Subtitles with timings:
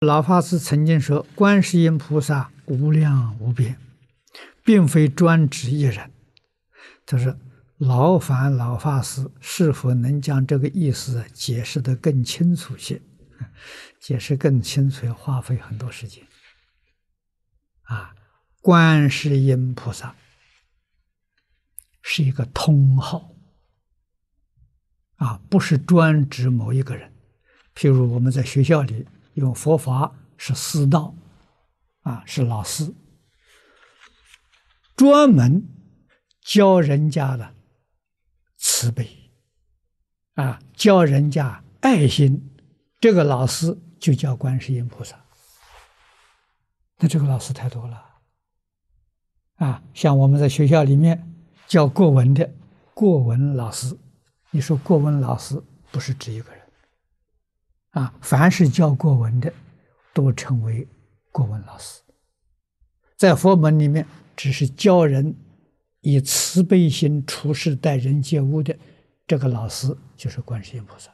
[0.00, 3.78] 老法师曾经说：“观世音菩萨无量无边，
[4.62, 6.10] 并非专指一人。”
[7.06, 7.38] 他说
[7.78, 13.00] ：“劳烦老法师是否能将这个意思解释得更清楚些？
[13.98, 16.22] 解释更清楚要花费很多时间。
[17.84, 18.14] 啊，
[18.60, 20.14] 观世音菩萨
[22.02, 23.30] 是一个通号，
[25.14, 27.10] 啊，不是专指某一个人。
[27.74, 29.06] 譬如我们在学校里。”
[29.36, 31.14] 用佛法是师道，
[32.00, 32.94] 啊，是老师，
[34.96, 35.68] 专门
[36.42, 37.54] 教人家的
[38.56, 39.30] 慈悲，
[40.34, 42.50] 啊，教人家爱心，
[42.98, 45.22] 这个老师就叫观世音菩萨。
[46.98, 48.02] 那这个老师太多了，
[49.56, 51.30] 啊，像我们在学校里面
[51.66, 52.50] 教过文的
[52.94, 53.94] 过文老师，
[54.50, 56.65] 你说过文老师不是指一个人。
[57.96, 59.50] 啊，凡是教国文的，
[60.12, 60.86] 都称为
[61.32, 62.02] 国文老师。
[63.16, 65.34] 在佛门里面，只是教人
[66.02, 68.76] 以慈悲心处事待人接物的
[69.26, 71.10] 这个老师，就是观世音菩萨。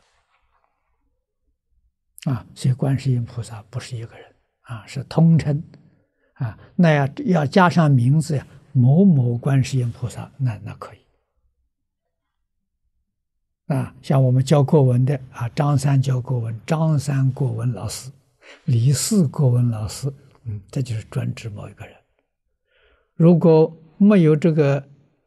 [2.33, 4.27] 啊，所以观世音菩萨不是一个人
[4.62, 5.62] 啊，是通称。
[6.34, 10.98] 啊，那要要加上名字呀，某某观世音菩萨，那那可以。
[13.73, 18.11] 啊，像我们教国文的啊，张三教国文，张三国文老师，
[18.67, 20.12] 李四国文老师，
[20.45, 21.95] 嗯，这就是专指某一个人。
[23.15, 24.87] 如果没有这个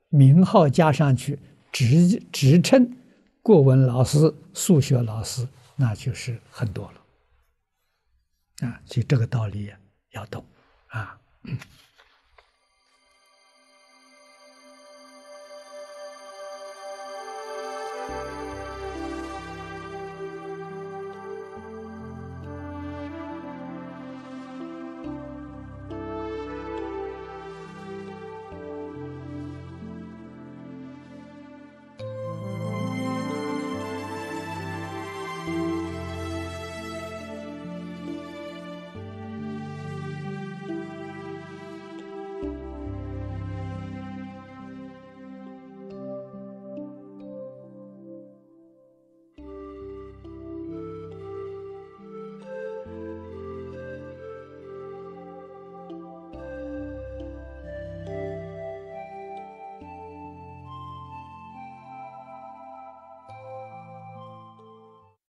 [0.09, 1.39] 名号加上去，
[1.71, 2.87] 职职称
[3.41, 8.67] 国文老师、数学老师，那就是很多了。
[8.67, 9.71] 啊，所以这个道理
[10.11, 10.45] 要懂。